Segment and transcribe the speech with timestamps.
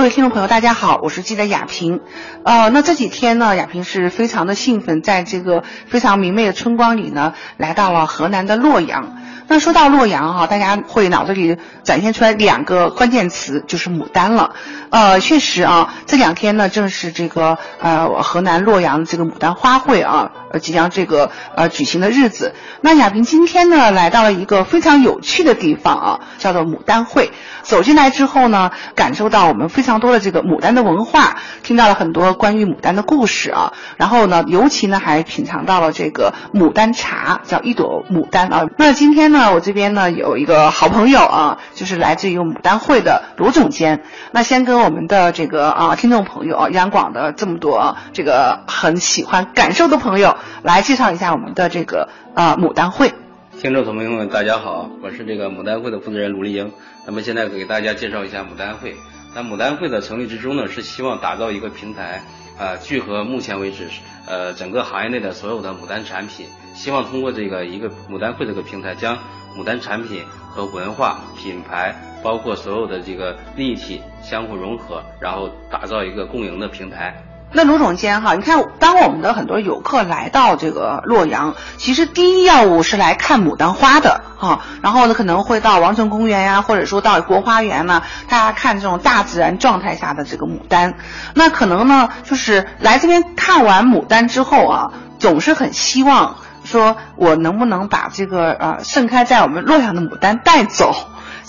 [0.00, 2.00] 各位听众朋友，大家好，我是记者雅萍。
[2.42, 9.18] 呃，那这几天呢，雅萍是非常的兴奋，在这个非常明媚的春光里呢，来到了河南的洛阳。
[9.46, 14.54] 那说到洛阳哈，大家会脑子里展现出来两个关键词，就是牡丹了。
[14.90, 22.54] 呃，确实啊，这两天呢，正是这个呃河南洛阳的这个牡丹花卉啊，呃即将这个呃举行的日子。
[22.80, 27.32] 那雅萍今天呢，来到了一个非常有趣的地方啊，叫做牡丹会。
[27.62, 33.72] 走进来之后呢，感受到我们非常常多的这个牡丹的文化，听到了很多关于牡丹的故事啊。
[33.96, 38.68] 然后呢，尤其呢还品尝到了这个牡丹茶，叫一朵牡丹啊。
[38.78, 44.04] 那今天呢，我这边呢有一个好朋友啊，就是来自于牡丹会的卢总监。
[44.30, 53.12] 那先跟我们的这个啊听众朋友啊，央广的这么多这个很喜欢感受的朋友来介绍一下我们的这个啊牡丹会。
[53.60, 56.70] 听众朋友们，大家好，我是这个牡丹会的负责人卢丽英。
[57.06, 58.94] 那么现在给大家介绍一下牡丹会。
[59.34, 62.22] 那牡丹会的成立之中呢，是希望打造一个平台，
[62.58, 63.88] 啊，聚合目前为止
[64.26, 69.16] 呃整个行业内的所有的牡丹产品，希望通过这个一个牡丹会这个平台，将
[69.56, 77.22] 牡丹产品和文化品牌，包括所有的这个立体相互融合，然后打造一个共赢的平台。
[77.52, 90.94] 那卢总监哈，你看，当我们的很多游客来到这个洛阳，其实第一要务是来看牡丹花的哈，然后呢可能会到王城公园呀，或者说到国花园呢，大家看这种大自然状态下的这个牡丹。
[91.34, 100.94] 那可能呢，就是来这边看完牡丹之后啊，总是很希望说，我能不能把这个呃盛开在我们洛阳的牡丹带走。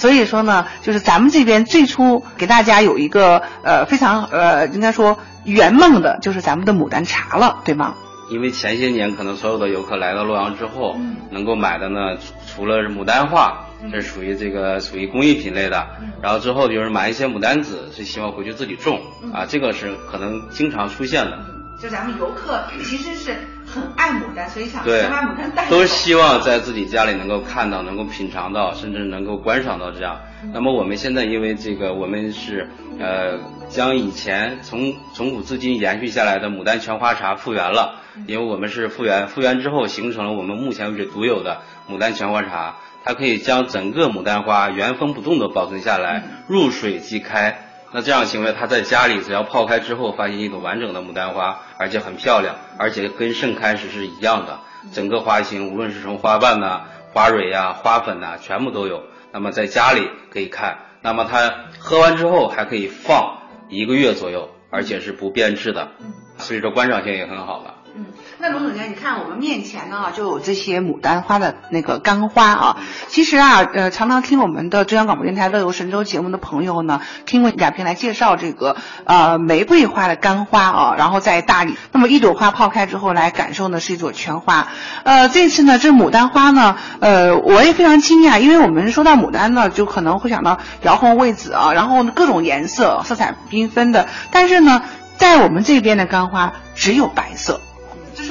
[0.00, 7.94] 所以说呢，就是咱们这边最初给大家有一个呃非常呃应该说圆梦的，就是咱们的牡丹茶了，对吗？
[8.30, 10.96] 因为前些年可能所有的游客来到洛阳之后，
[11.30, 15.86] 能够买的呢，除了牡丹画，这属于这个属于工艺品类的，
[16.22, 19.02] 然后之后就是买一些牡丹籽，是希望回去自己种
[19.34, 21.38] 啊，这个是可能经常出现的。
[21.82, 23.36] 就咱们游客其实是。
[23.72, 30.20] 很爱牡丹，所以想先把牡丹带都希望在自己家里能够看到，能够品尝到，甚至能够观赏到这样。
[30.52, 33.38] 那么我们现在因为这个，我们是呃
[33.68, 47.69] 将以前从从古至今延续下来的牡丹全花茶复原了，因为我们是复原，复原之后形成了我们目前为止独有的牡丹全花茶，它可以将整个牡丹花原封不动的保存下来，入水即开。
[47.92, 54.60] 那这样行为，他在家里只要泡开之后，发现一朵完整的牡丹花，而且很漂亮，而且跟盛开时是一样的，
[54.92, 59.02] 整个花型无论是从花瓣呐、花蕊呀、花粉呐，全部都有。
[59.32, 65.88] 那么在家里可以看，那么它喝完之后还可以放一个月左右，而且是不变质的，
[66.38, 67.74] 所以说观赏性也很好的。
[68.40, 72.76] 嗯，那卢总监，你看我们面前呢就有这些牡丹花的那个干花啊。
[73.08, 84.68] 其实啊，呃，常常听我们的中央广播电台《乐游神州》节目的朋友呢，听过雅萍来介绍这个呃玫瑰花的干花啊，然后在大理，那么一朵花泡开之后来感受呢是一朵全花。
[85.04, 94.82] 呃，这次呢这牡丹花呢，呃，我也非常惊讶，因为我们说到牡丹呢，就可能会想到摇红未紫啊，然后各种颜色，色彩缤纷的，但是呢，
[95.18, 97.60] 在我们这边的干花只有白色。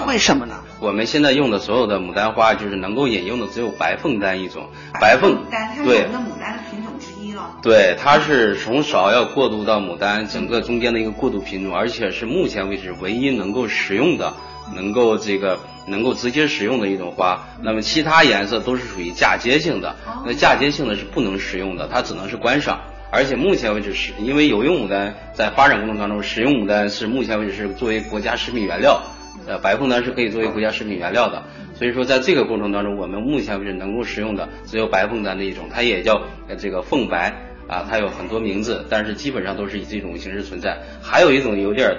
[0.06, 0.56] 为什么呢？
[0.80, 4.70] 我们现在用的所有的牡丹花，就是能够引用的只有白凤丹一种。
[5.00, 7.58] 白凤丹，它是我们的牡丹的品种之一了。
[7.62, 14.34] 对，它是从芍药过渡到牡丹，整个中间的一个过渡品种，而且是目前为止唯一能够食用的，
[14.74, 17.46] 能够这个能够直接食用的一种花。
[17.62, 19.96] 那么其他颜色都是属于嫁接性的，
[20.26, 22.80] 那嫁接性的是不能食用的，它只能是观赏。
[23.12, 29.02] 而且目前为止是因为有用牡丹在发展过程当中，食用牡丹是目前为止是作为国家食品原料。
[29.48, 31.44] 呃，白凤丹是可以作为国家食品原料的，
[31.76, 36.22] 所以说在这个过程当中，我们目前为止能够食用的只有白凤丹的一种，它也叫
[36.60, 37.34] 这个凤白
[37.68, 40.78] 啊，它有很多名字，但是基本上都是以这种形式存在。
[41.02, 41.92] 还有一种有点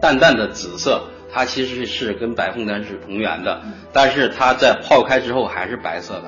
[0.00, 1.02] 淡淡的紫色，
[1.32, 3.62] 它其实是跟白凤丹是同源的，
[3.92, 6.24] 但是它在泡开之后还是白色的。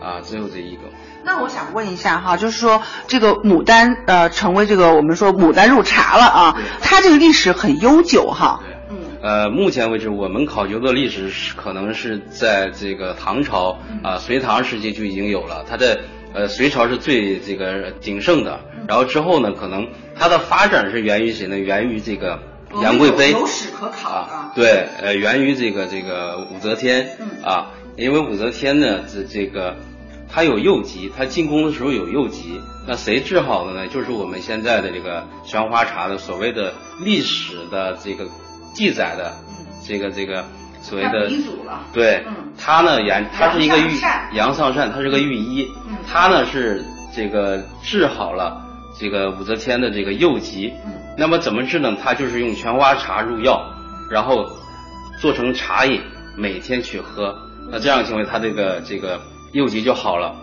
[0.00, 0.84] 啊，只有这一种。
[1.22, 8.62] 那我想问一下哈，就是说这个牡丹呃，成为这个我们说牡丹入茶了啊，它这个历史很悠久哈。
[9.22, 15.62] 呃，目前为止，我们考究的历史是可能是在这个唐朝啊，隋唐时期就已经有了。
[15.68, 16.00] 它的
[16.32, 21.58] 呃，隋朝是最这个鼎盛的，然后之后呢，可能它的发展是源于谁呢？
[21.58, 22.38] 源于这个
[22.82, 23.32] 杨贵妃。
[23.32, 24.52] 有史可考啊。
[24.54, 29.76] 对，呃，源于这个这个武则天啊，因为武则天呢，这这个
[30.30, 32.58] 她有右疾，她进宫的时候有右疾，
[32.88, 33.86] 那谁治好的呢？
[33.88, 36.72] 就是我们现在的这个玄花茶的所谓的
[37.04, 38.26] 历史的这个。
[38.72, 39.32] 记载的
[39.86, 40.44] 这个这个
[40.80, 41.30] 所谓的
[41.92, 42.24] 对，
[42.58, 44.00] 他呢原他是一个御
[44.32, 45.68] 杨尚善，他是个御医，
[46.10, 46.84] 他呢是
[47.14, 48.64] 这个治好了
[48.98, 50.72] 这个武则天的这个右疾。
[51.18, 51.96] 那么怎么治呢？
[52.02, 53.62] 他就是用全花茶入药，
[54.10, 54.46] 然后
[55.20, 56.00] 做成茶饮，
[56.36, 57.36] 每天去喝。
[57.70, 59.20] 那这样行为，他这个这个
[59.52, 60.34] 右疾就好了。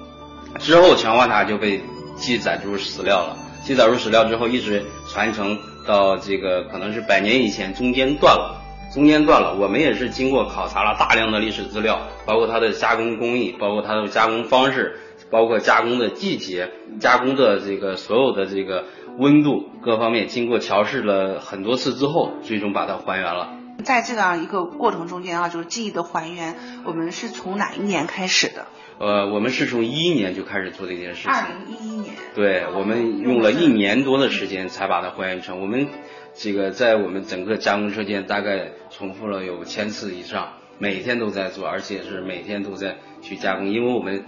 [0.60, 1.84] 之后全花茶就被
[2.16, 3.36] 记载入史料了。
[3.64, 5.58] 记载入史料之后，一直传承
[5.88, 8.62] 到这个可能是百年以前，中间断了。
[8.94, 14.98] 中间断了，我们也是经过考察了大量的历史资料，包括它的加工工艺，包括它的加工方式，
[15.30, 18.86] 包括加工的季节、加工的这个所有的这个
[19.18, 23.57] 温度各方面，经过调试了很多次之后，最终把它还原了。
[23.88, 28.68] 在这样一个过程中间啊，就是记忆的还原，我们是从哪一年开始的？
[29.00, 31.32] 呃，我们是从一一年就开始做这件事情。
[31.32, 32.14] 二零一一年。
[32.36, 35.88] 对，我们用了一年多的时间才把它还原成我们。
[36.34, 43.70] 这个在我们整个加工车间大概重复了有千次以上，每天都在做，而且是每天都在去加工。
[43.70, 44.26] 因为我们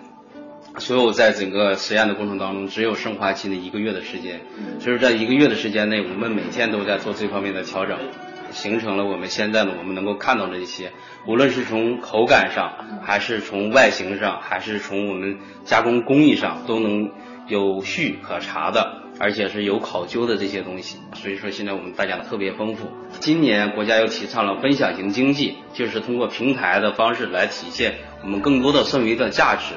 [0.77, 4.39] 所有在整个实验的过程当中，只有升华期的一个月的时间，
[4.79, 7.99] 所以在一个月的时间内，我们每天都在做这方面的调整，
[8.51, 10.91] 形成了我们现在的我们能够看到的一些，
[11.25, 17.11] 无论是从口感上，还是从外形上，还是从我们加工工艺上，都能
[17.47, 18.97] 有序可查的。
[19.21, 22.87] 而且是有考究的这些东西，所以说现在我们大家特别丰富。
[23.19, 29.75] 今年国家又提倡了分享型经济，就是通过平台的方式来体现我们更多的剩余的价值。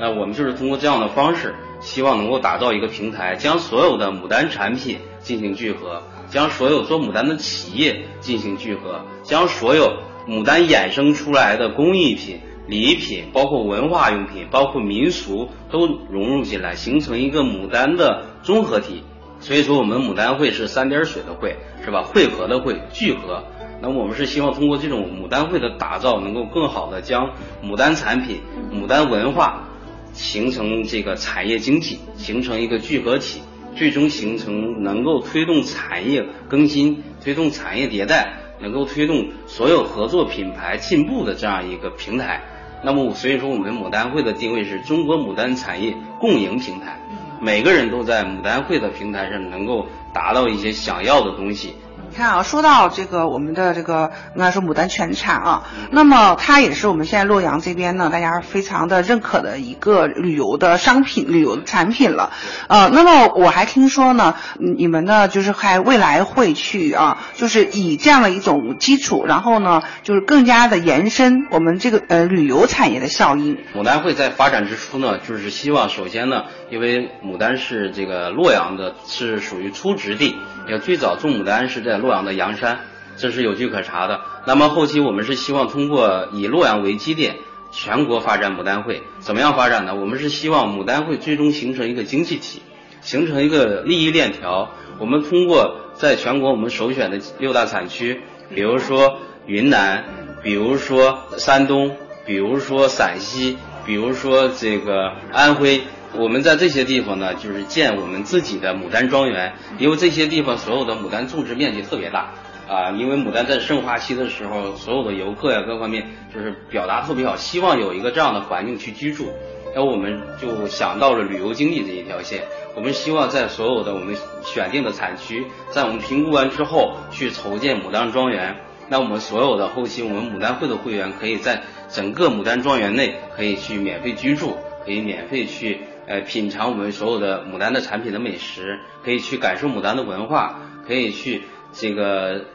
[0.00, 12.40] 那我们就是通过这样的方式，希望能够打造一个平台，将所有的牡丹产品进行聚合，将所有做牡丹的企业进行聚合，将所有牡丹衍生出来的工艺品。
[12.68, 19.02] 礼品包括文化用品，包括民俗都融入进来，形成一个牡丹的综合体。
[19.40, 22.02] 所以说，我们牡丹会是三点水的会，是吧？
[22.04, 23.42] 汇合的会，聚合。
[23.82, 27.30] 那我们是希望通过这种牡丹会的打造，能够更好的将
[27.64, 28.40] 牡丹产品、
[28.72, 29.66] 牡丹文化
[30.12, 33.40] 形成这个产业经济，形成一个聚合体，
[33.74, 42.42] 最终形成能够推动产业更新、推动产业迭代、能够推动所有合作品牌进步的这样一个平台。
[42.82, 46.98] 那么，所以说我们牡丹会的定位是中国牡丹产业共赢平台，
[47.40, 51.74] 每个人都在牡丹会的平台上能够达到一些想要的东西。
[52.10, 55.62] 你看啊，说到这个我们的这个应该说牡丹全产啊，
[55.92, 62.32] 那么它也是我们现在洛阳这边呢，大家非常的认可的一个旅游的商品、旅游的产品了。
[62.66, 73.56] 呃，那么我还听说呢，你们呢就是还未来会去啊，就是以这样的一种基础，然后呢就是更加的延伸我们这个呃旅游产业的效应。
[73.72, 76.42] 牡丹会在发展之初呢，就是希望首先呢，
[76.72, 80.34] 因为牡丹是这个洛阳的，是属于出植地，
[80.68, 81.99] 也最早种牡丹是在。
[82.00, 82.80] 洛阳的阳山，
[83.16, 84.20] 这是有据可查的。
[84.46, 87.36] 那么后期我们是希望通过以洛阳为基点，
[87.70, 89.02] 全国发展牡丹会。
[89.20, 89.94] 怎么样发展呢？
[89.94, 92.62] 我们是希望牡丹会最终形成一个经济体，
[93.00, 94.70] 形成一个利益链条。
[94.98, 98.20] 我们通过在全国我们首选的六大产区，
[98.54, 100.04] 比如说云南，
[100.42, 105.82] 比如说山东，比如说陕西，比如说这个安徽。
[106.18, 112.32] 我们在这些地方呢，就是建我们自己的牡丹庄园，因为这些地方所有的牡丹种植面积特别大
[112.68, 112.90] 啊。
[112.98, 119.32] 因为牡丹在盛花期的时候，所有的游客呀，各方面就是表达特别好，希望有一个这样的环境去居住。
[119.72, 122.42] 那我们就想到了旅游经济这一条线，
[122.74, 128.56] 我们希望在所有的我们选定的产区，在我们评估完之后去筹建牡丹庄园。
[128.88, 135.78] 那我们所有的后期我们牡丹会的会员，可以在整个牡丹庄园内可以去免费居住，可以免费去。
[136.10, 142.46] 呃，品尝我们所有的牡丹的产品的美食，可以去感受牡丹的文化，可以去这个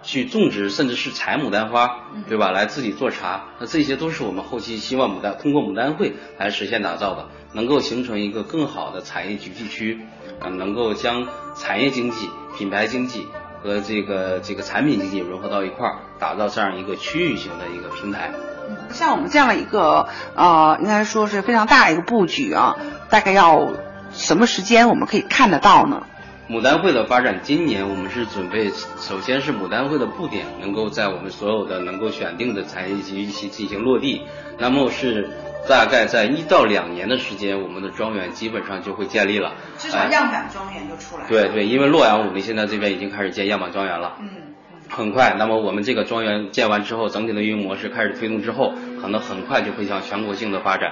[0.00, 2.52] 去种植，甚至是采牡丹花，对吧？
[2.52, 9.98] 来自己做茶，那这些都是我们后期希望牡丹通过牡丹会来实现打造的，能够形成一个更好的产业聚集区，
[10.38, 11.26] 呃，能够将
[11.56, 13.26] 产业经济、品牌经济
[13.60, 18.30] 和这个这个产品经济融合到一块儿，打造这样一个区域型的一个平台。
[18.90, 22.76] 像我们这样的一个呃，应该说是非常大的一个布局啊，
[23.08, 23.68] 大概要
[24.12, 26.02] 什么时间我们可以看得到呢？
[26.48, 34.22] 牡丹会的发展，今年我们是准备，首先是牡丹会的布点能够在我们所有的能够选定的产业集区进行落地，
[34.58, 35.30] 那么是
[35.68, 41.24] 大概在一到两年的时间，我们的庄园基本上就会建立了，至少样板庄园就出来。
[41.28, 44.16] 对对，因为洛阳我们现在这边已经开始建样板庄园了。
[44.18, 44.49] 嗯。
[44.90, 50.90] 很快，那么我们这个庄园建完之后，整体的运营模式开始推动之后，可能很快就会向全国性的发展。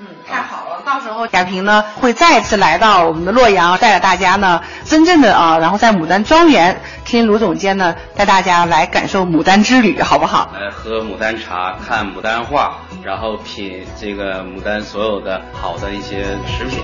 [0.00, 10.52] 嗯，太好了，到时候贾平呢会再次来到我们的洛阳，带着大家呢真正的啊，然后在牡丹庄园听卢总监呢带大家来感受牡丹之旅，好不好？
[10.54, 16.76] 来喝牡丹茶，看牡丹画，然后品这个牡丹所有的好的一些食品。